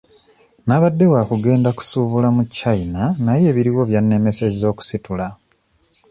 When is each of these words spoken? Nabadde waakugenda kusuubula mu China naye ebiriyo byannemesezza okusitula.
Nabadde 0.67 1.05
waakugenda 1.13 1.69
kusuubula 1.77 2.27
mu 2.35 2.43
China 2.57 3.01
naye 3.25 3.43
ebiriyo 3.51 3.83
byannemesezza 3.89 4.65
okusitula. 4.73 5.27